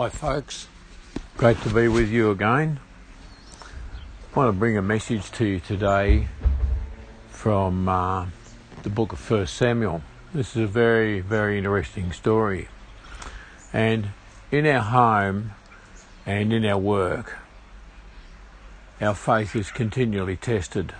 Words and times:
Hi, 0.00 0.08
folks. 0.08 0.66
Great 1.36 1.60
to 1.60 1.68
be 1.68 1.86
with 1.86 2.08
you 2.08 2.30
again. 2.30 2.80
I 3.60 4.38
want 4.38 4.48
to 4.48 4.58
bring 4.58 4.78
a 4.78 4.80
message 4.80 5.30
to 5.32 5.44
you 5.44 5.60
today 5.60 6.28
from 7.28 7.86
uh, 7.86 8.28
the 8.82 8.88
book 8.88 9.12
of 9.12 9.18
First 9.18 9.58
Samuel. 9.58 10.00
This 10.32 10.56
is 10.56 10.62
a 10.62 10.66
very, 10.66 11.20
very 11.20 11.58
interesting 11.58 12.12
story. 12.12 12.68
And 13.74 14.12
in 14.50 14.66
our 14.66 14.80
home 14.80 15.52
and 16.24 16.50
in 16.50 16.64
our 16.64 16.78
work, 16.78 17.36
our 19.02 19.14
faith 19.14 19.54
is 19.54 19.70
continually 19.70 20.36
tested. 20.36 20.94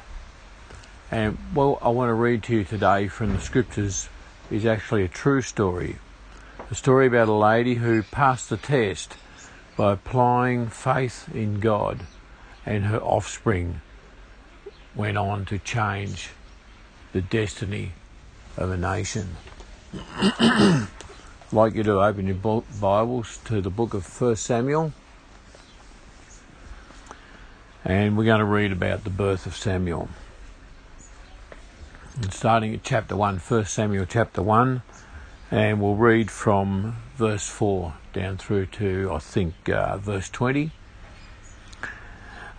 And 1.11 1.39
what 1.55 1.79
I 1.81 1.89
want 1.89 2.11
to 2.11 2.15
read 2.15 2.43
to 2.43 2.55
you 2.55 2.65
today 2.65 3.09
from 3.09 3.33
the 3.33 3.41
scriptures 3.41 4.11
is 4.51 4.67
actually 4.67 5.05
a 5.05 5.09
true 5.09 5.41
story 5.41 5.97
a 6.71 6.75
story 6.75 7.09
about 7.09 7.27
a 7.27 7.33
lady 7.33 7.75
who 7.75 8.01
passed 8.01 8.49
the 8.49 8.57
test 8.57 9.17
by 9.77 9.93
applying 9.93 10.69
faith 10.69 11.29
in 11.35 11.59
God, 11.59 12.01
and 12.65 12.85
her 12.85 13.01
offspring 13.01 13.81
went 14.95 15.19
on 15.19 15.45
to 15.47 15.59
change 15.59 16.31
the 17.13 17.21
destiny 17.21 17.91
of 18.57 18.71
a 18.71 18.77
nation. 18.77 19.37
I'd 20.15 20.87
like 21.51 21.75
you 21.75 21.83
to 21.83 22.01
open 22.01 22.29
your 22.29 22.63
Bibles 22.81 23.39
to 23.47 23.61
the 23.61 23.71
book 23.71 23.93
of 23.93 24.21
1 24.21 24.37
Samuel. 24.37 24.93
And 27.85 28.17
we're 28.17 28.25
going 28.25 28.39
to 28.39 28.45
read 28.45 28.71
about 28.71 29.03
the 29.03 29.11
birth 29.11 29.47
of 29.47 29.57
Samuel. 29.57 30.09
And 32.23 32.33
starting 32.33 32.75
at 32.75 32.85
chapter 32.85 33.17
1, 33.17 33.39
1 33.39 33.65
Samuel 33.65 34.07
chapter 34.09 34.43
1, 34.43 34.83
and 35.51 35.81
we'll 35.81 35.97
read 35.97 36.31
from 36.31 36.97
verse 37.17 37.49
4 37.49 37.95
down 38.13 38.37
through 38.37 38.67
to, 38.67 39.11
I 39.13 39.19
think, 39.19 39.69
uh, 39.69 39.97
verse 39.99 40.29
20. 40.29 40.71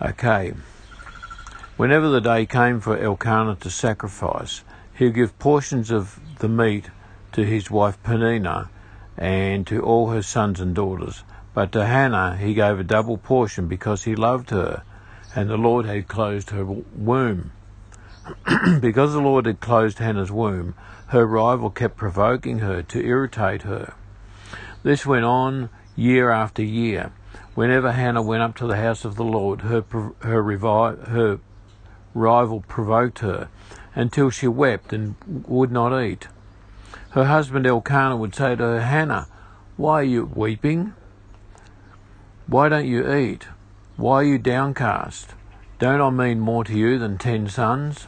Okay. 0.01 0.53
Whenever 1.77 2.09
the 2.09 2.21
day 2.21 2.45
came 2.45 2.81
for 2.81 2.97
Elkanah 2.97 3.55
to 3.61 3.69
sacrifice, 3.69 4.63
he'll 4.95 5.11
give 5.11 5.37
portions 5.39 5.89
of 5.89 6.19
the 6.39 6.49
meat 6.49 6.89
to 7.31 7.45
his 7.45 7.71
wife 7.71 8.01
Peninnah 8.03 8.69
and 9.17 9.65
to 9.67 9.81
all 9.81 10.09
her 10.09 10.21
sons 10.21 10.59
and 10.59 10.75
daughters. 10.75 11.23
But 11.53 11.71
to 11.73 11.85
Hannah 11.85 12.37
he 12.37 12.53
gave 12.53 12.79
a 12.79 12.83
double 12.83 13.17
portion 13.17 13.67
because 13.67 14.03
he 14.03 14.15
loved 14.15 14.49
her, 14.49 14.83
and 15.35 15.49
the 15.49 15.57
Lord 15.57 15.85
had 15.85 16.07
closed 16.07 16.49
her 16.49 16.65
womb. 16.65 17.51
because 18.79 19.13
the 19.13 19.21
Lord 19.21 19.45
had 19.45 19.59
closed 19.59 19.99
Hannah's 19.99 20.31
womb, 20.31 20.75
her 21.07 21.25
rival 21.25 21.69
kept 21.69 21.97
provoking 21.97 22.59
her 22.59 22.81
to 22.83 23.05
irritate 23.05 23.63
her. 23.63 23.93
This 24.83 25.05
went 25.05 25.25
on 25.25 25.69
year 25.95 26.31
after 26.31 26.63
year. 26.63 27.11
Whenever 27.53 27.91
Hannah 27.91 28.21
went 28.21 28.43
up 28.43 28.55
to 28.57 28.67
the 28.67 28.77
house 28.77 29.03
of 29.03 29.15
the 29.15 29.23
Lord, 29.23 29.61
her, 29.61 29.83
her, 30.19 30.43
revi- 30.43 31.07
her 31.07 31.39
rival 32.13 32.61
provoked 32.67 33.19
her 33.19 33.49
until 33.93 34.29
she 34.29 34.47
wept 34.47 34.93
and 34.93 35.15
would 35.27 35.71
not 35.71 35.97
eat. 36.01 36.27
Her 37.11 37.25
husband 37.25 37.67
Elkanah 37.67 38.15
would 38.15 38.33
say 38.33 38.55
to 38.55 38.63
her, 38.63 38.81
Hannah, 38.81 39.27
why 39.75 39.99
are 39.99 40.03
you 40.03 40.31
weeping? 40.33 40.93
Why 42.47 42.69
don't 42.69 42.87
you 42.87 43.13
eat? 43.13 43.47
Why 43.97 44.15
are 44.15 44.23
you 44.23 44.37
downcast? 44.37 45.33
Don't 45.79 46.01
I 46.01 46.09
mean 46.09 46.39
more 46.39 46.63
to 46.63 46.73
you 46.73 46.97
than 46.97 47.17
ten 47.17 47.49
sons? 47.49 48.07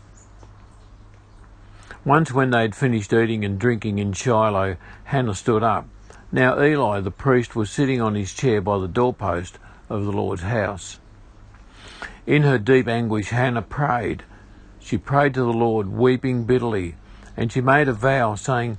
Once, 2.06 2.34
when 2.34 2.50
they 2.50 2.62
had 2.64 2.76
finished 2.76 3.14
eating 3.14 3.46
and 3.46 3.58
drinking 3.58 3.98
in 3.98 4.12
Shiloh, 4.12 4.76
Hannah 5.06 5.36
stood 5.36 5.64
up. 5.64 5.88
Now 6.34 6.62
Eli 6.62 7.00
the 7.00 7.12
priest 7.12 7.56
was 7.56 7.70
sitting 7.70 8.02
on 8.02 8.16
his 8.16 8.34
chair 8.34 8.60
by 8.60 8.78
the 8.78 8.88
doorpost 8.90 9.58
of 9.90 10.04
the 10.04 10.12
Lord's 10.12 10.42
house. 10.42 11.00
In 12.28 12.44
her 12.44 12.58
deep 12.58 12.88
anguish, 12.88 13.30
Hannah 13.30 13.62
prayed. 13.62 14.24
She 14.80 14.98
prayed 14.98 15.34
to 15.36 15.42
the 15.42 15.54
Lord, 15.54 15.88
weeping 15.88 16.44
bitterly, 16.44 16.96
and 17.38 17.52
she 17.52 17.62
made 17.62 17.88
a 17.88 17.94
vow, 17.94 18.36
saying, 18.36 18.78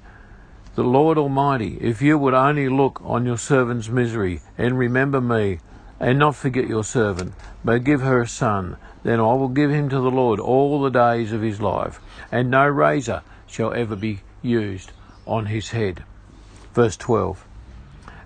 The 0.74 0.84
Lord 0.84 1.16
Almighty, 1.16 1.78
if 1.80 2.02
you 2.02 2.18
would 2.18 2.34
only 2.34 2.68
look 2.68 3.00
on 3.02 3.24
your 3.24 3.38
servant's 3.38 3.88
misery 3.88 4.40
and 4.58 4.78
remember 4.78 5.20
me, 5.22 5.60
and 5.98 6.18
not 6.18 6.36
forget 6.36 6.66
your 6.66 6.84
servant, 6.84 7.32
but 7.64 7.84
give 7.84 8.02
her 8.02 8.20
a 8.20 8.28
son, 8.28 8.76
then 9.04 9.20
I 9.20 9.34
will 9.34 9.48
give 9.48 9.70
him 9.70 9.88
to 9.90 10.00
the 10.00 10.10
Lord 10.10 10.40
all 10.40 10.82
the 10.82 10.90
days 10.90 11.30
of 11.32 11.42
his 11.42 11.60
life, 11.60 12.00
and 12.32 12.50
no 12.50 12.66
razor 12.66 13.22
shall 13.46 13.72
ever 13.72 13.94
be 13.94 14.20
used 14.42 14.90
on 15.26 15.46
his 15.46 15.70
head. 15.70 16.02
Verse 16.72 16.96
12. 16.96 17.44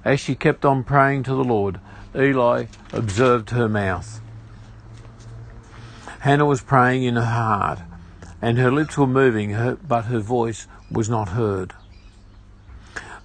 As 0.05 0.21
she 0.21 0.35
kept 0.35 0.65
on 0.65 0.85
praying 0.85 1.25
to 1.25 1.35
the 1.35 1.45
Lord, 1.45 1.81
Eli 2.17 2.67
observed 2.93 3.51
her 3.51 3.69
mouth. 3.69 4.21
Hannah 6.21 6.47
was 6.47 6.63
praying 6.63 7.03
in 7.03 7.17
her 7.17 7.25
heart, 7.25 7.81
and 8.41 8.57
her 8.57 8.71
lips 8.71 8.97
were 8.97 9.07
moving, 9.07 9.77
but 9.87 10.07
her 10.07 10.21
voice 10.21 10.67
was 10.91 11.09
not 11.09 11.31
heard. 11.31 11.75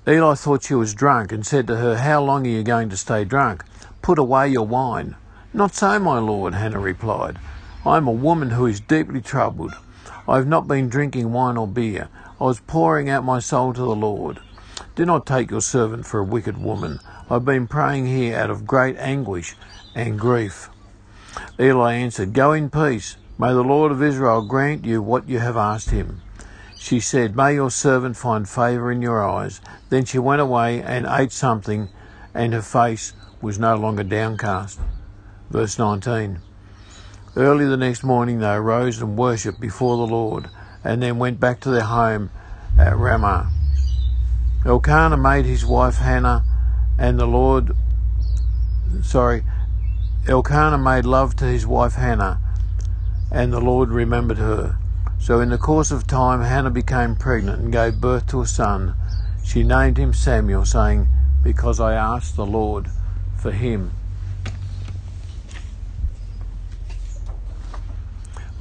Eli 0.08 0.36
thought 0.36 0.64
she 0.64 0.74
was 0.74 0.94
drunk 0.94 1.32
and 1.32 1.46
said 1.46 1.68
to 1.68 1.78
her, 1.78 1.98
How 1.98 2.22
long 2.22 2.46
are 2.46 2.50
you 2.50 2.64
going 2.64 2.90
to 2.90 2.98
stay 2.98 3.24
drunk? 3.24 3.64
Put 4.02 4.20
away 4.20 4.50
your 4.50 4.68
wine. 4.68 5.16
Not 5.56 5.76
so, 5.76 6.00
my 6.00 6.18
lord, 6.18 6.56
Hannah 6.56 6.80
replied. 6.80 7.38
I 7.86 7.98
am 7.98 8.08
a 8.08 8.12
woman 8.12 8.50
who 8.50 8.66
is 8.66 8.80
deeply 8.80 9.22
troubled. 9.22 9.76
I 10.28 10.38
have 10.38 10.48
not 10.48 10.68
been 10.68 10.90
drinking 10.90 11.32
wine 11.32 11.58
or 11.58 11.68
beer. 11.68 12.10
I 12.42 12.46
was 12.46 12.60
pouring 12.62 13.08
out 13.08 13.24
my 13.24 13.38
soul 13.38 13.72
to 13.74 13.80
the 13.80 13.96
Lord. 13.96 14.40
Do 14.96 15.06
not 15.06 15.28
take 15.28 15.52
your 15.52 15.62
servant 15.62 16.08
for 16.08 16.20
a 16.20 16.24
wicked 16.24 16.58
woman. 16.58 17.00
I 17.30 17.36
have 17.36 17.46
been 17.46 17.68
praying 17.68 18.08
here 18.08 18.36
out 18.36 18.50
of 18.50 18.66
great 18.66 18.98
anguish 18.98 19.56
and 19.94 20.18
grief. 20.18 20.70
Eli 21.60 21.94
answered, 21.94 22.34
Go 22.34 22.54
in 22.54 22.72
peace. 22.72 23.18
May 23.38 23.54
the 23.54 23.62
Lord 23.62 23.92
of 23.92 24.02
Israel 24.02 24.42
grant 24.42 24.86
you 24.86 25.04
what 25.04 25.30
you 25.30 25.38
have 25.38 25.58
asked 25.58 25.92
him. 25.92 26.24
She 26.80 27.00
said, 27.00 27.36
May 27.36 27.54
your 27.54 27.70
servant 27.70 28.18
find 28.18 28.50
favour 28.50 28.92
in 28.92 29.04
your 29.04 29.24
eyes. 29.24 29.62
Then 29.90 30.06
she 30.06 30.18
went 30.18 30.42
away 30.42 30.82
and 30.82 31.06
ate 31.08 31.32
something, 31.32 31.90
and 32.34 32.54
her 32.54 32.64
face 32.64 33.14
was 33.40 33.60
no 33.60 33.76
longer 33.76 34.04
downcast. 34.04 34.80
Verse 35.54 35.78
19 35.78 36.40
Early 37.36 37.66
the 37.66 37.78
next 37.78 38.04
morning 38.04 38.40
they 38.40 38.56
arose 38.56 39.00
and 39.00 39.16
worshipped 39.16 39.60
before 39.60 39.98
the 39.98 40.12
Lord, 40.12 40.50
and 40.84 41.04
then 41.04 41.20
went 41.20 41.40
back 41.40 41.60
to 41.60 41.70
their 41.70 41.84
home 41.84 42.32
at 42.76 42.98
Ramah. 42.98 43.52
Elkanah 44.66 45.16
made 45.16 45.46
his 45.46 45.64
wife 45.64 45.98
Hannah, 45.98 46.44
and 46.98 47.20
the 47.20 47.28
Lord, 47.28 47.78
sorry, 49.04 49.44
Elkanah 50.28 50.80
made 50.80 51.06
love 51.06 51.36
to 51.36 51.46
his 51.46 51.68
wife 51.68 51.94
Hannah, 51.94 52.40
and 53.32 53.54
the 53.54 53.62
Lord 53.62 53.90
remembered 53.90 54.40
her. 54.40 54.80
So 55.20 55.40
in 55.40 55.52
the 55.52 55.60
course 55.60 55.92
of 55.92 56.08
time, 56.08 56.42
Hannah 56.42 56.72
became 56.72 57.16
pregnant 57.16 57.62
and 57.62 57.72
gave 57.72 58.02
birth 58.02 58.26
to 58.28 58.42
a 58.42 58.48
son. 58.48 58.96
She 59.44 59.62
named 59.62 60.00
him 60.00 60.14
Samuel, 60.14 60.66
saying, 60.66 61.08
Because 61.44 61.80
I 61.80 61.94
asked 61.94 62.38
the 62.38 62.46
Lord 62.46 62.90
for 63.38 63.52
him. 63.52 63.92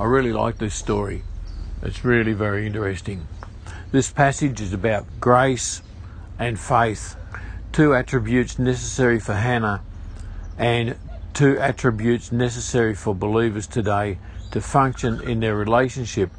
I 0.03 0.07
really 0.07 0.33
like 0.33 0.59
this 0.59 0.75
story. 0.75 1.23
It's 1.81 2.05
really 2.05 2.33
very 2.33 2.67
interesting. 2.67 3.25
This 3.93 4.11
passage 4.11 4.61
is 4.61 4.73
about 4.73 5.07
grace 5.21 5.81
and 6.41 6.59
faith, 6.59 7.15
two 7.71 7.95
attributes 7.95 8.59
necessary 8.59 9.21
for 9.21 9.35
Hannah 9.35 9.81
and 10.59 10.97
two 11.35 11.57
attributes 11.57 12.33
necessary 12.33 12.97
for 12.97 13.15
believers 13.15 13.69
today 13.69 14.19
to 14.51 14.61
function 14.61 15.21
in 15.21 15.39
their 15.39 15.55
relationship 15.55 16.31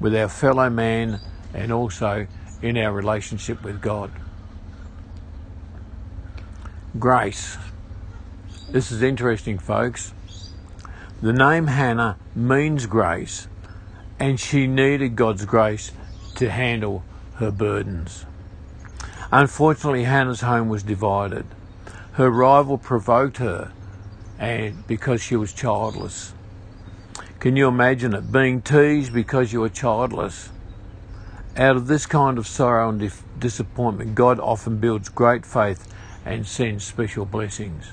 with 0.00 0.16
our 0.16 0.30
fellow 0.30 0.70
man 0.70 1.20
and 1.52 1.70
also 1.70 2.26
in 2.62 2.78
our 2.78 2.94
relationship 2.94 3.62
with 3.62 3.82
God. 3.82 4.10
Grace. 6.98 7.58
This 8.70 8.90
is 8.90 9.02
interesting, 9.02 9.58
folks. 9.58 10.14
The 11.22 11.32
name 11.32 11.68
Hannah 11.68 12.16
means 12.34 12.86
grace, 12.86 13.46
and 14.18 14.40
she 14.40 14.66
needed 14.66 15.14
God's 15.14 15.44
grace 15.44 15.92
to 16.34 16.50
handle 16.50 17.04
her 17.36 17.52
burdens. 17.52 18.26
Unfortunately, 19.30 20.02
Hannah's 20.02 20.40
home 20.40 20.68
was 20.68 20.82
divided. 20.82 21.46
Her 22.14 22.28
rival 22.28 22.76
provoked 22.76 23.36
her, 23.36 23.70
and 24.36 24.84
because 24.88 25.22
she 25.22 25.36
was 25.36 25.52
childless. 25.52 26.34
Can 27.38 27.54
you 27.54 27.68
imagine 27.68 28.14
it? 28.14 28.32
Being 28.32 28.60
teased 28.60 29.12
because 29.12 29.52
you 29.52 29.60
were 29.60 29.68
childless. 29.68 30.48
Out 31.56 31.76
of 31.76 31.86
this 31.86 32.04
kind 32.04 32.36
of 32.36 32.48
sorrow 32.48 32.88
and 32.88 32.98
dif- 32.98 33.22
disappointment, 33.38 34.16
God 34.16 34.40
often 34.40 34.78
builds 34.78 35.08
great 35.08 35.46
faith 35.46 35.94
and 36.24 36.48
sends 36.48 36.82
special 36.82 37.24
blessings. 37.26 37.92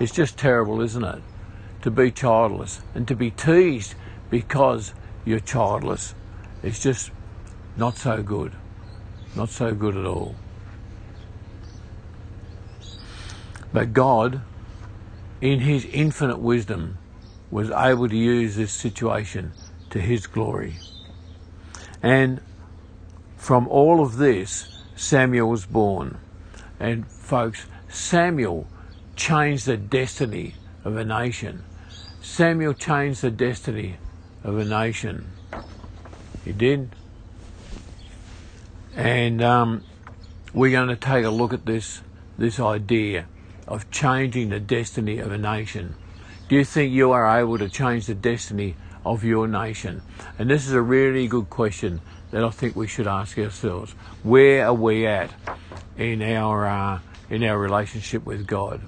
It's 0.00 0.10
just 0.12 0.36
terrible, 0.36 0.80
isn't 0.80 1.04
it? 1.04 1.22
To 1.86 1.90
be 1.92 2.10
childless 2.10 2.80
and 2.96 3.06
to 3.06 3.14
be 3.14 3.30
teased 3.30 3.94
because 4.28 4.92
you're 5.24 5.38
childless. 5.38 6.16
It's 6.64 6.82
just 6.82 7.12
not 7.76 7.96
so 7.96 8.24
good. 8.24 8.50
Not 9.36 9.50
so 9.50 9.72
good 9.72 9.96
at 9.96 10.04
all. 10.04 10.34
But 13.72 13.92
God, 13.92 14.40
in 15.40 15.60
His 15.60 15.84
infinite 15.84 16.40
wisdom, 16.40 16.98
was 17.52 17.70
able 17.70 18.08
to 18.08 18.16
use 18.16 18.56
this 18.56 18.72
situation 18.72 19.52
to 19.90 20.00
His 20.00 20.26
glory. 20.26 20.80
And 22.02 22.40
from 23.36 23.68
all 23.68 24.02
of 24.02 24.16
this, 24.16 24.82
Samuel 24.96 25.50
was 25.50 25.66
born. 25.66 26.18
And 26.80 27.06
folks, 27.06 27.66
Samuel 27.88 28.66
changed 29.14 29.66
the 29.66 29.76
destiny 29.76 30.54
of 30.82 30.96
a 30.96 31.04
nation. 31.04 31.62
Samuel 32.26 32.74
changed 32.74 33.22
the 33.22 33.30
destiny 33.30 33.96
of 34.44 34.58
a 34.58 34.64
nation. 34.64 35.30
He 36.44 36.52
did. 36.52 36.90
And 38.94 39.40
um, 39.40 39.84
we're 40.52 40.72
going 40.72 40.88
to 40.88 40.96
take 40.96 41.24
a 41.24 41.30
look 41.30 41.54
at 41.54 41.64
this 41.64 42.02
this 42.36 42.60
idea 42.60 43.26
of 43.66 43.90
changing 43.90 44.50
the 44.50 44.60
destiny 44.60 45.18
of 45.18 45.32
a 45.32 45.38
nation. 45.38 45.94
Do 46.48 46.56
you 46.56 46.64
think 46.64 46.92
you 46.92 47.12
are 47.12 47.38
able 47.38 47.56
to 47.58 47.70
change 47.70 48.06
the 48.06 48.14
destiny 48.14 48.74
of 49.04 49.24
your 49.24 49.48
nation? 49.48 50.02
And 50.38 50.50
this 50.50 50.66
is 50.66 50.72
a 50.72 50.82
really 50.82 51.28
good 51.28 51.48
question 51.48 52.02
that 52.32 52.44
I 52.44 52.50
think 52.50 52.76
we 52.76 52.88
should 52.88 53.06
ask 53.06 53.38
ourselves. 53.38 53.92
Where 54.24 54.66
are 54.66 54.74
we 54.74 55.06
at 55.06 55.30
in 55.96 56.20
our 56.20 56.66
uh, 56.66 57.00
in 57.30 57.44
our 57.44 57.58
relationship 57.58 58.26
with 58.26 58.46
God? 58.46 58.82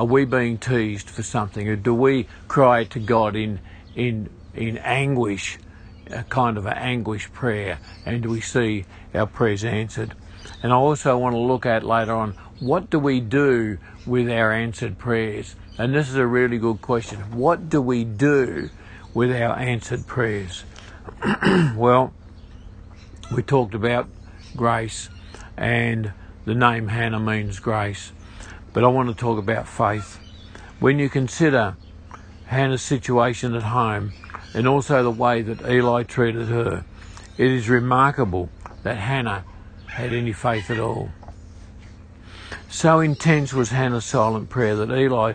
Are 0.00 0.06
we 0.06 0.24
being 0.24 0.56
teased 0.56 1.10
for 1.10 1.22
something, 1.22 1.68
or 1.68 1.76
do 1.76 1.94
we 1.94 2.26
cry 2.48 2.84
to 2.84 2.98
God 2.98 3.36
in 3.36 3.60
in 3.94 4.30
in 4.54 4.78
anguish, 4.78 5.58
a 6.06 6.22
kind 6.22 6.56
of 6.56 6.64
an 6.64 6.72
anguish 6.72 7.30
prayer, 7.34 7.78
and 8.06 8.22
do 8.22 8.30
we 8.30 8.40
see 8.40 8.86
our 9.12 9.26
prayers 9.26 9.62
answered? 9.62 10.14
And 10.62 10.72
I 10.72 10.76
also 10.76 11.18
want 11.18 11.34
to 11.34 11.38
look 11.38 11.66
at 11.66 11.84
later 11.84 12.14
on 12.14 12.32
what 12.60 12.88
do 12.88 12.98
we 12.98 13.20
do 13.20 13.76
with 14.06 14.30
our 14.30 14.50
answered 14.52 14.96
prayers? 14.96 15.54
And 15.76 15.94
this 15.94 16.08
is 16.08 16.14
a 16.14 16.26
really 16.26 16.56
good 16.56 16.80
question. 16.80 17.18
What 17.32 17.68
do 17.68 17.82
we 17.82 18.04
do 18.04 18.70
with 19.12 19.30
our 19.30 19.54
answered 19.58 20.06
prayers? 20.06 20.64
well, 21.76 22.14
we 23.30 23.42
talked 23.42 23.74
about 23.74 24.08
grace, 24.56 25.10
and 25.58 26.14
the 26.46 26.54
name 26.54 26.88
Hannah 26.88 27.20
means 27.20 27.58
grace. 27.58 28.12
But 28.72 28.84
I 28.84 28.88
want 28.88 29.08
to 29.08 29.14
talk 29.14 29.38
about 29.38 29.66
faith. 29.66 30.18
When 30.78 30.98
you 30.98 31.08
consider 31.08 31.76
Hannah's 32.46 32.82
situation 32.82 33.54
at 33.54 33.64
home 33.64 34.12
and 34.54 34.68
also 34.68 35.02
the 35.02 35.10
way 35.10 35.42
that 35.42 35.68
Eli 35.68 36.04
treated 36.04 36.48
her, 36.48 36.84
it 37.36 37.50
is 37.50 37.68
remarkable 37.68 38.48
that 38.82 38.96
Hannah 38.96 39.44
had 39.86 40.12
any 40.12 40.32
faith 40.32 40.70
at 40.70 40.78
all. 40.78 41.10
So 42.68 43.00
intense 43.00 43.52
was 43.52 43.70
Hannah's 43.70 44.04
silent 44.04 44.48
prayer 44.48 44.76
that 44.76 44.90
Eli, 44.90 45.34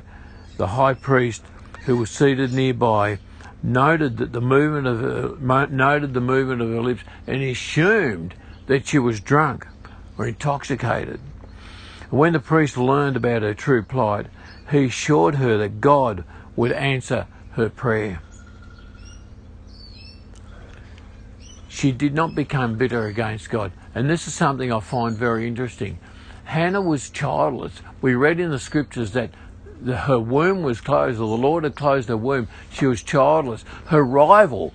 the 0.58 0.68
high 0.68 0.94
priest, 0.94 1.44
who 1.86 1.98
was 1.98 2.10
seated 2.10 2.54
nearby, 2.54 3.20
noted 3.62 4.18
that 4.18 4.32
the 4.32 4.42
movement 4.42 4.88
of 4.88 5.00
her, 5.02 5.68
noted 5.68 6.14
the 6.14 6.22
movement 6.22 6.62
of 6.62 6.70
her 6.70 6.82
lips 6.82 7.04
and 7.28 7.42
assumed 7.42 8.34
that 8.68 8.88
she 8.88 8.98
was 8.98 9.20
drunk 9.20 9.68
or 10.18 10.26
intoxicated. 10.26 11.20
When 12.10 12.34
the 12.34 12.40
priest 12.40 12.78
learned 12.78 13.18
about 13.18 13.42
her 13.42 13.54
true 13.54 13.84
plight, 13.84 14.28
he 14.72 14.86
assured 14.86 15.36
her 15.36 15.58
that 15.58 15.82
God 15.82 16.24
would 16.56 16.72
answer 16.72 17.28
her 17.52 17.70
prayer. 17.70 18.22
She 21.68 21.92
did 21.92 22.14
not 22.14 22.36
become 22.36 22.78
bitter 22.78 23.06
against 23.06 23.50
God. 23.50 23.72
And 23.94 24.10
this 24.10 24.28
is 24.28 24.34
something 24.34 24.72
I 24.72 24.80
find 24.80 25.18
very 25.18 25.48
interesting. 25.48 26.00
Hannah 26.46 26.82
was 26.82 27.10
childless. 27.10 27.82
We 28.02 28.14
read 28.14 28.40
in 28.40 28.52
the 28.52 28.60
scriptures 28.60 29.12
that 29.12 29.32
her 29.86 30.20
womb 30.20 30.64
was 30.64 30.80
closed, 30.80 31.20
or 31.20 31.28
the 31.28 31.44
Lord 31.44 31.64
had 31.64 31.76
closed 31.76 32.08
her 32.08 32.18
womb. 32.18 32.48
She 32.72 32.86
was 32.86 33.04
childless. 33.04 33.66
Her 33.88 34.04
rival 34.04 34.74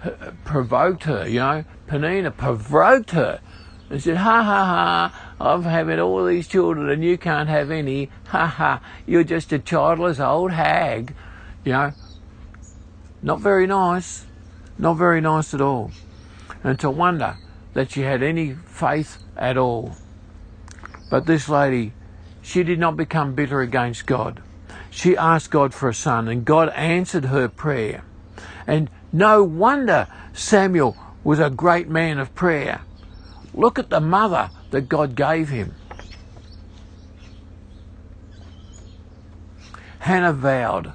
her, 0.00 0.34
provoked 0.44 1.04
her, 1.04 1.28
you 1.28 1.40
know. 1.40 1.64
Peninnah 1.86 2.30
provoked 2.32 3.10
her 3.12 3.40
and 3.88 4.02
said, 4.02 4.16
Ha 4.16 4.42
ha 4.42 4.64
ha, 4.64 5.29
I'm 5.40 5.62
having 5.62 5.98
all 5.98 6.26
these 6.26 6.46
children 6.46 6.90
and 6.90 7.02
you 7.02 7.16
can't 7.16 7.48
have 7.48 7.70
any. 7.70 8.10
Ha 8.26 8.46
ha, 8.46 8.80
you're 9.06 9.24
just 9.24 9.52
a 9.52 9.58
childless 9.58 10.20
old 10.20 10.52
hag. 10.52 11.14
You 11.64 11.72
know, 11.72 11.92
not 13.22 13.40
very 13.40 13.66
nice. 13.66 14.26
Not 14.78 14.94
very 14.94 15.20
nice 15.22 15.54
at 15.54 15.62
all. 15.62 15.92
And 16.62 16.78
to 16.80 16.90
wonder 16.90 17.38
that 17.72 17.90
she 17.90 18.02
had 18.02 18.22
any 18.22 18.52
faith 18.52 19.18
at 19.36 19.56
all. 19.56 19.96
But 21.10 21.26
this 21.26 21.48
lady, 21.48 21.94
she 22.42 22.62
did 22.62 22.78
not 22.78 22.96
become 22.96 23.34
bitter 23.34 23.62
against 23.62 24.06
God. 24.06 24.42
She 24.90 25.16
asked 25.16 25.50
God 25.50 25.72
for 25.72 25.88
a 25.88 25.94
son, 25.94 26.28
and 26.28 26.44
God 26.44 26.68
answered 26.70 27.26
her 27.26 27.48
prayer. 27.48 28.04
And 28.66 28.90
no 29.12 29.42
wonder 29.42 30.06
Samuel 30.32 30.96
was 31.24 31.38
a 31.38 31.50
great 31.50 31.88
man 31.88 32.18
of 32.18 32.34
prayer. 32.34 32.82
Look 33.54 33.78
at 33.78 33.90
the 33.90 34.00
mother 34.00 34.50
that 34.70 34.88
God 34.88 35.14
gave 35.14 35.48
him. 35.48 35.74
Hannah 40.00 40.32
vowed. 40.32 40.92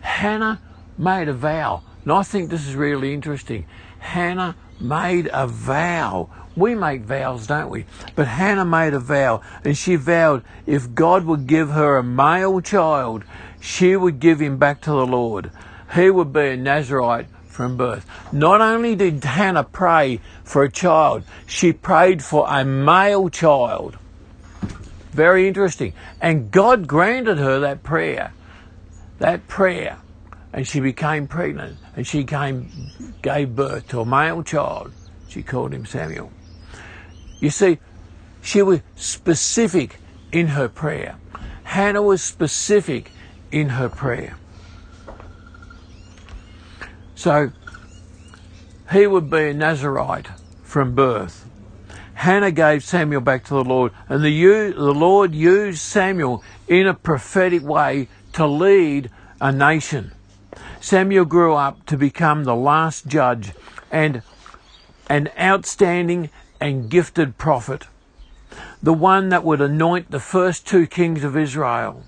Hannah 0.00 0.60
made 0.98 1.28
a 1.28 1.34
vow. 1.34 1.82
And 2.02 2.12
I 2.12 2.22
think 2.22 2.50
this 2.50 2.66
is 2.66 2.74
really 2.74 3.12
interesting. 3.14 3.66
Hannah 3.98 4.56
made 4.80 5.30
a 5.32 5.46
vow. 5.46 6.30
We 6.56 6.74
make 6.74 7.02
vows, 7.02 7.46
don't 7.46 7.70
we? 7.70 7.86
But 8.14 8.26
Hannah 8.26 8.64
made 8.64 8.94
a 8.94 8.98
vow, 8.98 9.40
and 9.64 9.76
she 9.76 9.96
vowed 9.96 10.42
if 10.66 10.94
God 10.94 11.24
would 11.24 11.46
give 11.46 11.70
her 11.70 11.96
a 11.96 12.02
male 12.02 12.60
child, 12.60 13.24
she 13.60 13.96
would 13.96 14.18
give 14.18 14.40
him 14.40 14.58
back 14.58 14.80
to 14.82 14.90
the 14.90 15.06
Lord. 15.06 15.50
He 15.94 16.10
would 16.10 16.32
be 16.32 16.48
a 16.48 16.56
Nazarite 16.56 17.28
from 17.52 17.76
birth. 17.76 18.06
Not 18.32 18.60
only 18.60 18.96
did 18.96 19.22
Hannah 19.22 19.64
pray 19.64 20.20
for 20.42 20.64
a 20.64 20.70
child, 20.70 21.24
she 21.46 21.72
prayed 21.72 22.24
for 22.24 22.46
a 22.48 22.64
male 22.64 23.28
child. 23.28 23.98
Very 25.12 25.46
interesting. 25.46 25.92
And 26.20 26.50
God 26.50 26.88
granted 26.88 27.38
her 27.38 27.60
that 27.60 27.82
prayer. 27.82 28.32
That 29.18 29.46
prayer 29.46 29.98
and 30.52 30.66
she 30.66 30.80
became 30.80 31.26
pregnant 31.26 31.78
and 31.96 32.06
she 32.06 32.24
came, 32.24 32.70
gave 33.22 33.54
birth 33.54 33.88
to 33.88 34.00
a 34.00 34.06
male 34.06 34.42
child. 34.42 34.92
She 35.28 35.42
called 35.42 35.72
him 35.72 35.86
Samuel. 35.86 36.30
You 37.40 37.50
see, 37.50 37.78
she 38.42 38.62
was 38.62 38.80
specific 38.96 39.98
in 40.30 40.48
her 40.48 40.68
prayer. 40.68 41.16
Hannah 41.64 42.02
was 42.02 42.22
specific 42.22 43.10
in 43.50 43.70
her 43.70 43.88
prayer. 43.88 44.36
So 47.22 47.52
he 48.90 49.06
would 49.06 49.30
be 49.30 49.50
a 49.50 49.54
Nazarite 49.54 50.26
from 50.64 50.96
birth. 50.96 51.48
Hannah 52.14 52.50
gave 52.50 52.82
Samuel 52.82 53.20
back 53.20 53.44
to 53.44 53.54
the 53.54 53.62
Lord, 53.62 53.92
and 54.08 54.24
the, 54.24 54.72
the 54.72 54.92
Lord 54.92 55.32
used 55.32 55.78
Samuel 55.78 56.42
in 56.66 56.88
a 56.88 56.94
prophetic 56.94 57.62
way 57.62 58.08
to 58.32 58.44
lead 58.44 59.08
a 59.40 59.52
nation. 59.52 60.10
Samuel 60.80 61.24
grew 61.24 61.54
up 61.54 61.86
to 61.86 61.96
become 61.96 62.42
the 62.42 62.56
last 62.56 63.06
judge 63.06 63.52
and 63.92 64.22
an 65.08 65.30
outstanding 65.38 66.28
and 66.60 66.90
gifted 66.90 67.38
prophet, 67.38 67.86
the 68.82 68.92
one 68.92 69.28
that 69.28 69.44
would 69.44 69.60
anoint 69.60 70.10
the 70.10 70.18
first 70.18 70.66
two 70.66 70.88
kings 70.88 71.22
of 71.22 71.36
Israel. 71.36 72.02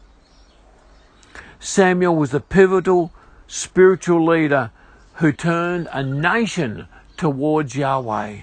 Samuel 1.60 2.16
was 2.16 2.32
the 2.32 2.40
pivotal 2.40 3.12
spiritual 3.46 4.26
leader 4.26 4.72
who 5.16 5.32
turned 5.32 5.88
a 5.92 6.02
nation 6.02 6.88
towards 7.16 7.76
Yahweh. 7.76 8.38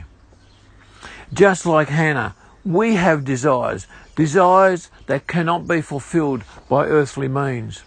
Just 1.34 1.66
like 1.66 1.90
Hannah, 1.90 2.36
we 2.64 2.96
have 2.96 3.26
desires, 3.26 3.88
desires 4.16 4.90
that 5.08 5.28
cannot 5.28 5.68
be 5.68 5.82
fulfilled 5.82 6.44
by 6.70 6.86
earthly 6.86 7.28
means. 7.28 7.84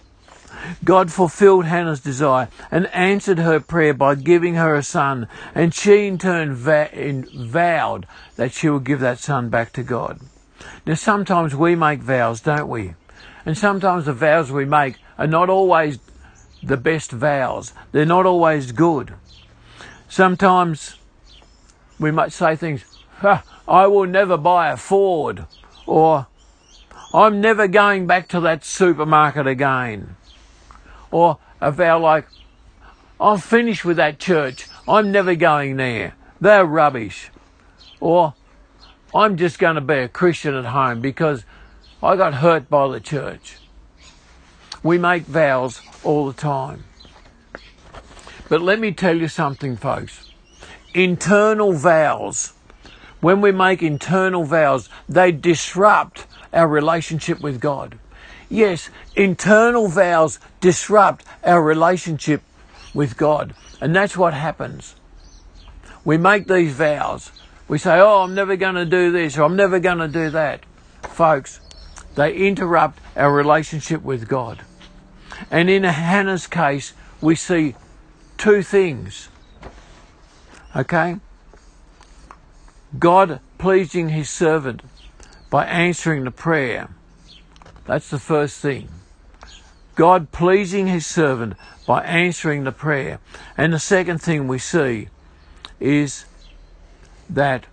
God 0.83 1.13
fulfilled 1.13 1.67
Hannah's 1.67 2.01
desire 2.01 2.49
and 2.71 2.87
answered 2.89 3.39
her 3.39 3.61
prayer 3.61 3.93
by 3.93 4.15
giving 4.15 4.55
her 4.55 4.75
a 4.75 4.83
son, 4.83 5.29
and 5.55 5.75
she 5.75 6.07
in 6.07 6.19
turn 6.19 6.55
vowed 6.55 8.07
that 8.37 8.53
she 8.53 8.69
would 8.69 8.85
give 8.85 9.01
that 9.01 9.19
son 9.19 9.49
back 9.49 9.73
to 9.75 9.83
God. 9.83 10.21
Now, 10.87 10.95
sometimes 10.95 11.55
we 11.55 11.75
make 11.75 12.01
vows, 12.01 12.41
don't 12.41 12.69
we? 12.69 12.95
And 13.45 13.59
sometimes 13.59 14.07
the 14.07 14.15
vows 14.15 14.51
we 14.51 14.65
make 14.65 14.97
are 15.19 15.27
not 15.27 15.51
always 15.51 15.99
the 16.67 16.77
best 16.77 17.11
vows. 17.11 17.73
They're 17.93 18.05
not 18.05 18.27
always 18.27 18.73
good. 18.73 19.15
Sometimes 20.09 20.97
we 21.99 22.11
might 22.11 22.33
say 22.33 22.57
things, 22.57 22.85
I 23.23 23.87
will 23.87 24.07
never 24.07 24.37
buy 24.37 24.71
a 24.71 24.77
Ford, 24.77 25.47
or 25.87 26.27
I'm 27.13 27.41
never 27.41 27.69
going 27.69 28.07
back 28.07 28.29
to 28.29 28.41
that 28.41 28.65
supermarket 28.65 29.47
again. 29.47 30.17
Or 31.11 31.39
a 31.61 31.71
vow 31.71 32.01
like, 32.01 32.27
I'm 33.21 33.39
finished 33.39 33.85
with 33.85 33.97
that 33.99 34.19
church. 34.19 34.67
I'm 34.89 35.13
never 35.13 35.35
going 35.35 35.77
there. 35.77 36.15
They're 36.41 36.67
rubbish. 36.67 37.31
Or 38.01 38.35
I'm 39.15 39.37
just 39.37 39.59
going 39.59 39.77
to 39.77 39.81
be 39.81 39.95
a 39.95 40.09
Christian 40.09 40.55
at 40.55 40.65
home 40.67 41.01
because 41.01 41.45
I 42.03 42.17
got 42.17 42.35
hurt 42.35 42.69
by 42.69 42.89
the 42.89 43.01
church. 43.01 43.59
We 44.83 44.99
make 44.99 45.23
vows 45.23 45.81
all 46.05 46.27
the 46.27 46.41
time. 46.41 46.85
But 48.49 48.61
let 48.61 48.79
me 48.79 48.93
tell 48.93 49.17
you 49.17 49.29
something, 49.29 49.77
folks. 49.77 50.31
Internal 50.93 51.73
vows, 51.73 52.53
when 53.21 53.41
we 53.41 53.53
make 53.53 53.83
internal 53.83 54.45
vows, 54.45 54.89
they 55.09 55.33
disrupt 55.33 56.27
our 56.53 56.69
relationship 56.69 57.41
with 57.41 57.61
God. 57.61 57.99
Yes, 58.49 58.91
internal 59.17 59.89
vows 59.89 60.39
disrupt 60.61 61.25
our 61.43 61.63
relationship 61.63 62.43
with 62.93 63.17
God. 63.17 63.55
And 63.81 63.97
that's 63.97 64.17
what 64.17 64.35
happens. 64.35 64.95
We 66.05 66.19
make 66.19 66.47
these 66.47 66.73
vows. 66.73 67.33
We 67.67 67.79
say, 67.79 67.99
oh, 67.99 68.23
I'm 68.23 68.35
never 68.35 68.57
going 68.57 68.75
to 68.75 68.85
do 68.85 69.11
this 69.11 69.39
or 69.39 69.43
I'm 69.45 69.57
never 69.57 69.81
going 69.81 69.99
to 69.99 70.09
do 70.09 70.31
that. 70.31 70.61
Folks, 71.03 71.61
they 72.15 72.35
interrupt 72.35 72.99
our 73.17 73.33
relationship 73.33 74.03
with 74.03 74.29
God. 74.29 74.61
And 75.51 75.71
in 75.71 75.85
Hannah's 75.85 76.47
case, 76.47 76.93
we 77.21 77.35
see 77.35 77.75
two 78.39 78.63
things. 78.63 79.29
Okay? 80.77 81.17
God 82.99 83.41
pleasing 83.59 84.11
his 84.11 84.31
servant 84.31 84.83
by 85.51 85.65
answering 85.65 86.25
the 86.25 86.31
prayer. 86.31 86.91
That's 87.87 88.11
the 88.11 88.19
first 88.19 88.61
thing. 88.61 88.89
God 89.95 90.33
pleasing 90.33 90.87
his 90.87 91.07
servant 91.07 91.55
by 91.87 92.03
answering 92.03 92.65
the 92.65 92.73
prayer. 92.73 93.21
And 93.57 93.73
the 93.73 93.79
second 93.79 94.19
thing 94.19 94.49
we 94.49 94.59
see 94.59 95.09
is 95.81 96.25
that 97.29 97.67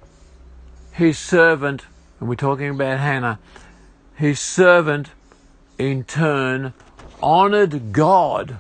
his 0.92 1.18
servant, 1.18 1.84
and 2.20 2.30
we're 2.30 2.36
talking 2.36 2.70
about 2.70 3.00
Hannah, 3.00 3.40
his 4.16 4.40
servant 4.40 5.10
in 5.78 6.04
turn 6.04 6.74
honored 7.22 7.94
God 7.94 8.58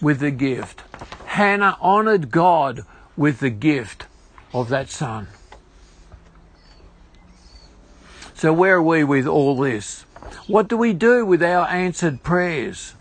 with 0.00 0.20
the 0.20 0.30
gift. 0.30 0.82
Hannah 1.26 1.76
honored 1.80 2.30
God 2.30 2.84
with 3.16 3.40
the 3.40 3.50
gift 3.50 4.06
of 4.52 4.68
that 4.68 4.88
son. 4.88 5.28
So 8.34 8.52
where 8.52 8.76
are 8.76 8.82
we 8.82 9.04
with 9.04 9.26
all 9.26 9.56
this? 9.56 10.02
What 10.46 10.68
do 10.68 10.76
we 10.76 10.92
do 10.92 11.24
with 11.24 11.42
our 11.42 11.66
answered 11.68 12.22
prayers? 12.22 12.94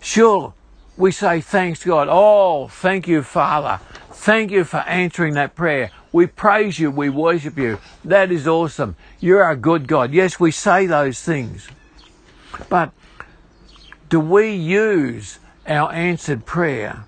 Sure, 0.00 0.52
we 0.96 1.12
say 1.12 1.40
thanks 1.40 1.84
God. 1.84 2.08
Oh, 2.10 2.68
thank 2.68 3.06
you, 3.06 3.22
Father. 3.22 3.80
Thank 4.10 4.50
you 4.50 4.64
for 4.64 4.78
answering 4.78 5.34
that 5.34 5.54
prayer. 5.54 5.90
We 6.12 6.26
praise 6.26 6.78
you. 6.78 6.90
We 6.90 7.10
worship 7.10 7.58
you. 7.58 7.78
That 8.04 8.30
is 8.30 8.46
awesome. 8.46 8.96
You're 9.20 9.48
a 9.48 9.56
good 9.56 9.86
God. 9.86 10.12
Yes, 10.12 10.38
we 10.38 10.50
say 10.50 10.86
those 10.86 11.20
things. 11.20 11.68
But 12.68 12.92
do 14.08 14.20
we 14.20 14.52
use 14.52 15.38
our 15.66 15.92
answered 15.92 16.44
prayer 16.44 17.04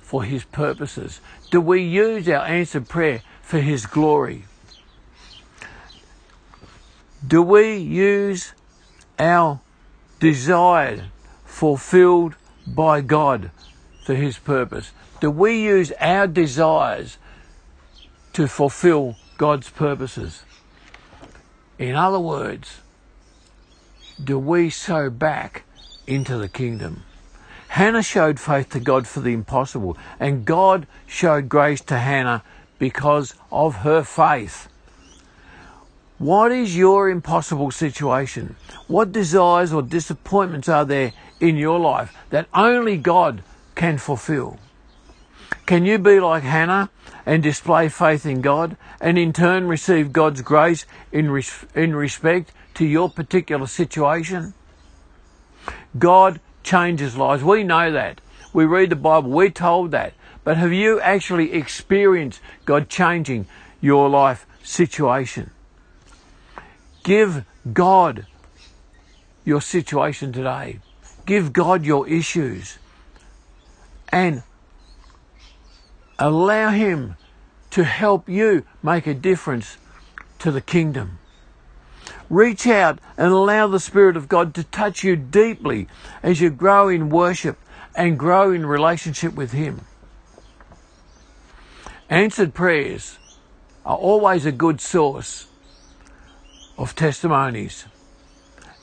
for 0.00 0.24
His 0.24 0.44
purposes? 0.44 1.20
Do 1.50 1.60
we 1.60 1.82
use 1.82 2.28
our 2.28 2.44
answered 2.46 2.88
prayer 2.88 3.22
for 3.42 3.60
His 3.60 3.86
glory? 3.86 4.44
Do 7.26 7.42
we 7.42 7.76
use 7.76 8.52
our 9.18 9.60
desire 10.20 11.06
fulfilled 11.44 12.34
by 12.66 13.00
God 13.00 13.50
for 14.04 14.14
His 14.14 14.38
purpose? 14.38 14.90
Do 15.20 15.30
we 15.30 15.62
use 15.62 15.92
our 16.00 16.26
desires 16.26 17.18
to 18.32 18.48
fulfill 18.48 19.16
God's 19.38 19.70
purposes? 19.70 20.42
In 21.78 21.94
other 21.94 22.20
words, 22.20 22.80
do 24.22 24.38
we 24.38 24.70
sow 24.70 25.08
back 25.08 25.64
into 26.06 26.36
the 26.38 26.48
kingdom? 26.48 27.02
Hannah 27.68 28.02
showed 28.02 28.38
faith 28.38 28.68
to 28.70 28.80
God 28.80 29.06
for 29.06 29.20
the 29.20 29.32
impossible, 29.32 29.96
and 30.20 30.44
God 30.44 30.86
showed 31.06 31.48
grace 31.48 31.80
to 31.82 31.98
Hannah 31.98 32.42
because 32.78 33.34
of 33.50 33.76
her 33.76 34.02
faith. 34.04 34.68
What 36.18 36.52
is 36.52 36.76
your 36.76 37.10
impossible 37.10 37.72
situation? 37.72 38.54
What 38.86 39.10
desires 39.10 39.72
or 39.72 39.82
disappointments 39.82 40.68
are 40.68 40.84
there 40.84 41.12
in 41.40 41.56
your 41.56 41.80
life 41.80 42.16
that 42.30 42.46
only 42.54 42.96
God 42.96 43.42
can 43.74 43.98
fulfill? 43.98 44.58
Can 45.66 45.84
you 45.84 45.98
be 45.98 46.20
like 46.20 46.42
Hannah 46.42 46.90
and 47.26 47.42
display 47.42 47.88
faith 47.88 48.24
in 48.24 48.40
God 48.40 48.76
and 49.00 49.18
in 49.18 49.32
turn 49.32 49.66
receive 49.66 50.12
God's 50.12 50.42
grace 50.42 50.86
in, 51.10 51.30
res- 51.30 51.66
in 51.74 51.96
respect 51.96 52.52
to 52.74 52.86
your 52.86 53.10
particular 53.10 53.66
situation? 53.66 54.54
God 55.98 56.40
changes 56.62 57.16
lives. 57.16 57.42
We 57.42 57.62
know 57.62 57.92
that. 57.92 58.20
We 58.52 58.64
read 58.64 58.90
the 58.90 58.96
Bible. 58.96 59.30
We're 59.30 59.50
told 59.50 59.90
that. 59.90 60.14
But 60.44 60.56
have 60.56 60.72
you 60.72 61.00
actually 61.00 61.52
experienced 61.52 62.40
God 62.64 62.88
changing 62.88 63.46
your 63.80 64.08
life 64.08 64.46
situation? 64.62 65.50
Give 67.02 67.44
God 67.72 68.26
your 69.44 69.60
situation 69.60 70.32
today. 70.32 70.80
Give 71.26 71.52
God 71.52 71.84
your 71.84 72.08
issues. 72.08 72.78
And 74.10 74.42
allow 76.18 76.70
Him 76.70 77.16
to 77.70 77.84
help 77.84 78.28
you 78.28 78.64
make 78.82 79.06
a 79.06 79.14
difference 79.14 79.78
to 80.38 80.50
the 80.50 80.60
kingdom. 80.60 81.18
Reach 82.30 82.66
out 82.66 82.98
and 83.16 83.32
allow 83.32 83.66
the 83.66 83.80
Spirit 83.80 84.16
of 84.16 84.28
God 84.28 84.54
to 84.54 84.64
touch 84.64 85.04
you 85.04 85.16
deeply 85.16 85.88
as 86.22 86.40
you 86.40 86.50
grow 86.50 86.88
in 86.88 87.10
worship 87.10 87.58
and 87.94 88.18
grow 88.18 88.50
in 88.50 88.66
relationship 88.66 89.34
with 89.34 89.52
Him. 89.52 89.82
Answered 92.08 92.54
prayers 92.54 93.18
are 93.84 93.96
always 93.96 94.46
a 94.46 94.52
good 94.52 94.80
source 94.80 95.46
of 96.78 96.94
testimonies. 96.94 97.86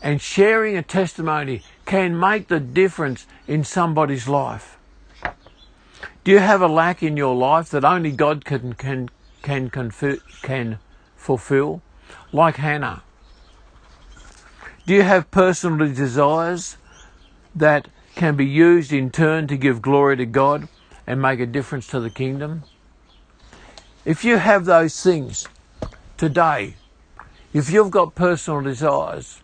And 0.01 0.21
sharing 0.21 0.77
a 0.77 0.81
testimony 0.81 1.61
can 1.85 2.19
make 2.19 2.47
the 2.47 2.59
difference 2.59 3.27
in 3.47 3.63
somebody's 3.63 4.27
life. 4.27 4.77
Do 6.23 6.31
you 6.31 6.39
have 6.39 6.61
a 6.61 6.67
lack 6.67 7.03
in 7.03 7.17
your 7.17 7.35
life 7.35 7.69
that 7.69 7.83
only 7.83 8.11
God 8.11 8.45
can 8.45 8.73
can 8.73 9.09
can 9.41 9.69
can 9.69 10.79
fulfill, 11.15 11.81
like 12.31 12.57
Hannah? 12.57 13.03
Do 14.85 14.95
you 14.95 15.03
have 15.03 15.29
personal 15.29 15.93
desires 15.93 16.77
that 17.55 17.87
can 18.15 18.35
be 18.35 18.45
used 18.45 18.91
in 18.91 19.11
turn 19.11 19.47
to 19.47 19.55
give 19.55 19.81
glory 19.81 20.17
to 20.17 20.25
God 20.25 20.67
and 21.05 21.21
make 21.21 21.39
a 21.39 21.45
difference 21.45 21.85
to 21.87 21.99
the 21.99 22.09
kingdom? 22.09 22.63
If 24.05 24.23
you 24.23 24.37
have 24.37 24.65
those 24.65 24.99
things 25.01 25.47
today, 26.17 26.75
if 27.53 27.69
you've 27.69 27.91
got 27.91 28.15
personal 28.15 28.61
desires, 28.61 29.41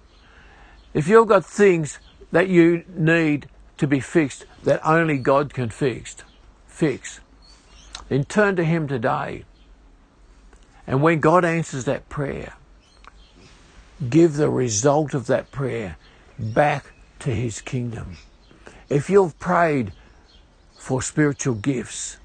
if 0.96 1.08
you've 1.08 1.27
got 1.27 1.46
things 1.46 2.00
that 2.32 2.50
you 2.50 2.84
need 2.96 3.48
to 3.77 3.86
be 3.86 4.00
fixed 4.00 4.46
that 4.63 4.82
only 4.84 5.20
God 5.20 5.53
can 5.53 5.70
fix, 5.70 6.15
fix, 6.65 7.20
then 8.10 8.24
turn 8.24 8.56
to 8.56 8.63
Him 8.63 8.88
today. 8.88 9.46
And 10.88 11.03
when 11.03 11.20
God 11.20 11.46
answers 11.46 11.86
that 11.86 12.10
prayer, 12.10 12.53
give 14.10 14.36
the 14.36 14.50
result 14.50 15.13
of 15.13 15.27
that 15.27 15.51
prayer 15.51 15.98
back 16.38 16.92
to 17.20 17.34
His 17.34 17.62
kingdom. 17.62 18.18
If 18.89 19.10
you've 19.10 19.38
prayed 19.39 19.92
for 20.75 21.01
spiritual 21.01 21.56
gifts, 21.56 22.18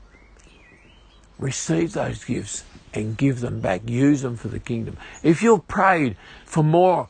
receive 1.38 1.92
those 1.92 2.24
gifts 2.24 2.64
and 2.94 3.16
give 3.16 3.40
them 3.40 3.60
back. 3.60 3.88
Use 3.88 4.22
them 4.22 4.36
for 4.36 4.48
the 4.48 4.60
kingdom. 4.60 4.96
If 5.22 5.42
you've 5.42 5.66
prayed 5.66 6.16
for 6.44 6.62
more, 6.62 7.08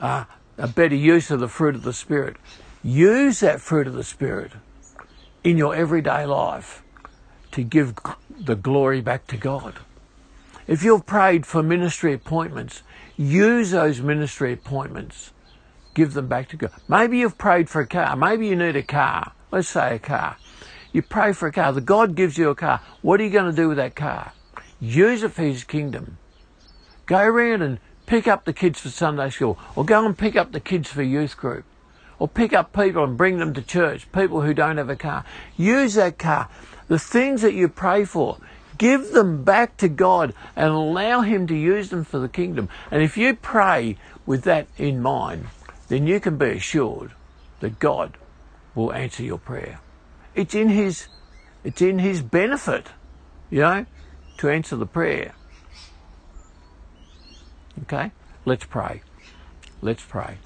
uh, 0.00 0.24
a 0.58 0.68
better 0.68 0.94
use 0.94 1.30
of 1.30 1.40
the 1.40 1.48
fruit 1.48 1.74
of 1.74 1.82
the 1.82 1.92
Spirit, 1.92 2.36
use 2.82 3.40
that 3.40 3.60
fruit 3.60 3.86
of 3.86 3.94
the 3.94 4.04
Spirit 4.04 4.52
in 5.42 5.56
your 5.56 5.74
everyday 5.74 6.26
life 6.26 6.82
to 7.52 7.62
give 7.62 7.94
the 8.30 8.56
glory 8.56 9.00
back 9.00 9.26
to 9.28 9.36
God. 9.36 9.74
If 10.66 10.82
you've 10.82 11.06
prayed 11.06 11.46
for 11.46 11.62
ministry 11.62 12.12
appointments, 12.12 12.82
use 13.16 13.70
those 13.70 14.00
ministry 14.00 14.52
appointments. 14.52 15.32
Give 15.94 16.12
them 16.12 16.26
back 16.26 16.48
to 16.48 16.56
God. 16.56 16.72
Maybe 16.88 17.18
you've 17.18 17.38
prayed 17.38 17.70
for 17.70 17.80
a 17.80 17.86
car. 17.86 18.16
Maybe 18.16 18.48
you 18.48 18.56
need 18.56 18.76
a 18.76 18.82
car. 18.82 19.32
Let's 19.52 19.68
say 19.68 19.94
a 19.94 19.98
car. 19.98 20.36
You 20.92 21.02
pray 21.02 21.32
for 21.32 21.48
a 21.48 21.52
car. 21.52 21.72
The 21.72 21.80
God 21.80 22.16
gives 22.16 22.36
you 22.36 22.50
a 22.50 22.54
car. 22.54 22.80
What 23.02 23.20
are 23.20 23.24
you 23.24 23.30
going 23.30 23.50
to 23.50 23.56
do 23.56 23.68
with 23.68 23.76
that 23.76 23.94
car? 23.94 24.32
Use 24.80 25.22
it 25.22 25.32
for 25.32 25.42
His 25.42 25.64
kingdom. 25.64 26.18
Go 27.06 27.20
around 27.20 27.62
and 27.62 27.78
pick 28.06 28.26
up 28.26 28.44
the 28.44 28.52
kids 28.52 28.80
for 28.80 28.88
Sunday 28.90 29.30
school, 29.30 29.58
or 29.76 29.84
go 29.84 30.04
and 30.04 30.16
pick 30.16 30.36
up 30.36 30.52
the 30.52 30.60
kids 30.60 30.88
for 30.88 31.02
youth 31.02 31.36
group, 31.36 31.64
or 32.18 32.28
pick 32.28 32.52
up 32.52 32.72
people 32.72 33.04
and 33.04 33.16
bring 33.16 33.38
them 33.38 33.54
to 33.54 33.62
church, 33.62 34.10
people 34.12 34.42
who 34.42 34.54
don't 34.54 34.76
have 34.76 34.90
a 34.90 34.96
car. 34.96 35.24
Use 35.56 35.94
that 35.94 36.18
car. 36.18 36.48
The 36.88 36.98
things 36.98 37.42
that 37.42 37.54
you 37.54 37.68
pray 37.68 38.04
for, 38.04 38.38
Give 38.76 39.12
them 39.12 39.44
back 39.44 39.76
to 39.78 39.88
God 39.88 40.34
and 40.56 40.70
allow 40.70 41.20
Him 41.20 41.46
to 41.46 41.54
use 41.54 41.90
them 41.90 42.04
for 42.04 42.18
the 42.18 42.28
kingdom. 42.28 42.68
And 42.90 43.02
if 43.02 43.16
you 43.16 43.34
pray 43.34 43.96
with 44.26 44.42
that 44.42 44.66
in 44.76 45.00
mind, 45.00 45.46
then 45.88 46.06
you 46.06 46.20
can 46.20 46.36
be 46.36 46.46
assured 46.46 47.12
that 47.60 47.78
God 47.78 48.16
will 48.74 48.92
answer 48.92 49.22
your 49.22 49.38
prayer. 49.38 49.80
It's 50.34 50.54
in 50.54 50.68
His, 50.68 51.06
it's 51.62 51.80
in 51.80 51.98
His 51.98 52.20
benefit, 52.22 52.88
you 53.50 53.60
know, 53.60 53.86
to 54.38 54.48
answer 54.48 54.76
the 54.76 54.86
prayer. 54.86 55.34
Okay? 57.82 58.10
Let's 58.44 58.64
pray. 58.64 59.02
Let's 59.80 60.02
pray. 60.02 60.38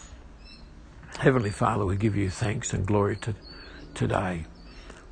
Heavenly 1.19 1.51
Father, 1.51 1.85
we 1.85 1.97
give 1.97 2.17
you 2.17 2.31
thanks 2.31 2.73
and 2.73 2.87
glory 2.87 3.17
to 3.17 3.35
today. 3.95 4.45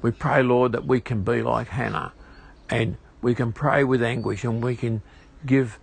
We 0.03 0.11
pray, 0.11 0.43
Lord, 0.43 0.73
that 0.73 0.87
we 0.87 1.01
can 1.01 1.23
be 1.23 1.43
like 1.43 1.69
Hannah 1.69 2.13
and 2.69 2.97
we 3.23 3.35
can 3.35 3.53
pray 3.53 3.85
with 3.85 4.03
anguish 4.03 4.45
and 4.45 4.63
we 4.63 4.77
can 4.77 5.03
give 5.45 5.79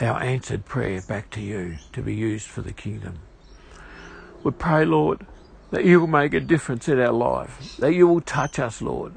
our 0.00 0.22
answered 0.22 0.64
prayer 0.64 1.00
back 1.02 1.30
to 1.30 1.40
you 1.40 1.76
to 1.92 2.02
be 2.02 2.14
used 2.14 2.46
for 2.46 2.62
the 2.62 2.72
kingdom. 2.72 3.18
We 4.42 4.50
pray, 4.52 4.84
Lord, 4.84 5.26
that 5.70 5.84
you 5.84 6.00
will 6.00 6.06
make 6.06 6.34
a 6.34 6.40
difference 6.40 6.88
in 6.88 7.00
our 7.00 7.12
life, 7.12 7.76
that 7.78 7.94
you 7.94 8.06
will 8.06 8.20
touch 8.20 8.58
us, 8.58 8.80
Lord, 8.80 9.12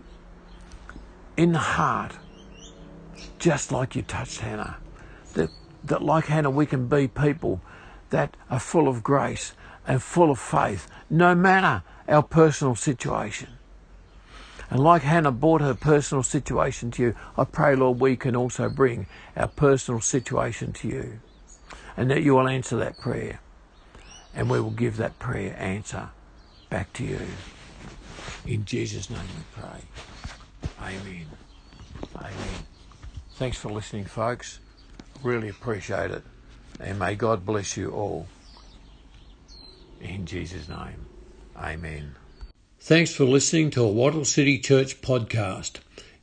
in 1.38 1.52
the 1.52 1.60
heart, 1.60 2.14
just 3.38 3.72
like 3.72 3.96
you 3.96 4.02
touched 4.02 4.40
Hannah. 4.40 4.78
That, 5.34 5.50
that 5.84 6.02
like 6.02 6.26
Hannah, 6.26 6.50
we 6.50 6.66
can 6.66 6.88
be 6.88 7.08
people 7.08 7.62
that 8.10 8.36
are 8.50 8.60
full 8.60 8.88
of 8.88 9.04
grace 9.04 9.54
and 9.88 10.02
full 10.02 10.32
of 10.32 10.40
faith, 10.40 10.88
no 11.10 11.36
matter 11.36 11.84
our 12.08 12.24
personal 12.24 12.76
situation. 12.76 13.50
And 14.70 14.80
like 14.80 15.02
Hannah 15.02 15.32
brought 15.32 15.62
her 15.62 15.74
personal 15.74 16.24
situation 16.24 16.92
to 16.92 17.02
you, 17.02 17.16
I 17.38 17.44
pray, 17.44 17.76
Lord, 17.76 18.00
we 18.00 18.16
can 18.16 18.36
also 18.36 18.70
bring 18.70 19.08
our 19.36 19.48
personal 19.48 20.00
situation 20.00 20.74
to 20.74 20.88
you. 20.88 21.20
And 21.98 22.10
that 22.12 22.22
you 22.22 22.36
will 22.36 22.48
answer 22.48 22.78
that 22.78 22.98
prayer. 22.98 23.40
And 24.36 24.50
we 24.50 24.60
will 24.62 24.70
give 24.70 24.98
that 24.98 25.18
prayer 25.18 25.56
answer 25.58 26.10
back 26.70 26.94
to 26.94 27.04
you. 27.04 27.20
In 28.46 28.64
Jesus' 28.64 29.10
name 29.10 29.20
we 29.20 29.62
pray. 29.62 29.82
Amen. 30.80 31.26
Amen. 32.16 32.66
Thanks 33.36 33.58
for 33.58 33.70
listening, 33.70 34.06
folks. 34.06 34.60
Really 35.24 35.50
appreciate 35.50 36.12
it. 36.12 36.24
And 36.80 37.00
may 37.00 37.16
God 37.16 37.46
bless 37.46 37.76
you 37.76 37.92
all. 37.92 38.28
In 40.00 40.26
Jesus' 40.26 40.70
name. 40.70 41.08
Amen. 41.58 42.19
Thanks 42.82 43.14
for 43.14 43.26
listening 43.26 43.72
to 43.72 43.84
a 43.84 43.92
Wattle 43.92 44.24
City 44.24 44.58
Church 44.58 45.02
podcast. 45.02 45.80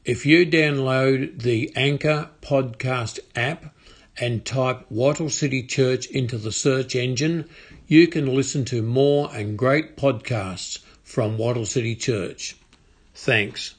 If 0.07 0.25
you 0.25 0.47
download 0.47 1.43
the 1.43 1.71
Anchor 1.77 2.31
podcast 2.41 3.21
app 3.37 3.75
and 4.19 4.45
type 4.45 4.87
Wattle 4.91 5.29
City 5.29 5.63
Church 5.63 6.07
into 6.07 6.39
the 6.39 6.51
search 6.51 6.97
engine, 6.97 7.45
you 7.87 8.09
can 8.09 8.35
listen 8.35 8.65
to 8.65 8.83
more 8.83 9.31
and 9.35 9.57
great 9.59 9.99
podcasts 9.99 10.79
from 11.05 11.37
Wattle 11.37 11.67
City 11.67 11.95
Church. 11.95 12.57
Thanks. 13.15 13.76